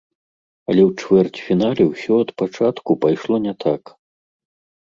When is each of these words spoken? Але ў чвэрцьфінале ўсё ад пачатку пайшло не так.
Але 0.71 0.81
ў 0.89 1.03
чвэрцьфінале 1.03 1.83
ўсё 1.89 2.13
ад 2.25 2.29
пачатку 2.43 2.91
пайшло 3.05 3.35
не 3.45 3.53
так. 3.67 3.83